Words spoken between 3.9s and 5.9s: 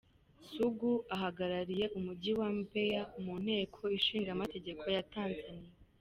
Ishinga Amategeko ya Tanzania.